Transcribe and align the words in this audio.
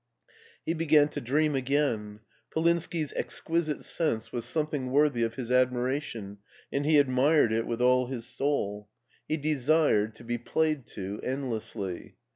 He 0.65 0.73
began 0.73 1.09
to 1.09 1.21
dream 1.21 1.53
again. 1.53 2.21
Polinski's 2.49 3.13
exquisite 3.13 3.83
sense 3.85 4.31
was 4.31 4.45
something 4.45 4.89
worthy 4.89 5.21
of 5.21 5.35
his 5.35 5.51
admiration, 5.51 6.39
and 6.73 6.87
he 6.87 6.99
ad 6.99 7.07
mired 7.07 7.53
it 7.53 7.67
with 7.67 7.81
all 7.83 8.07
his 8.07 8.25
soul. 8.25 8.89
He 9.27 9.37
desired 9.37 10.15
to 10.15 10.23
be 10.23 10.39
played 10.39 10.87
to 10.95 11.19
endlessly. 11.21 12.15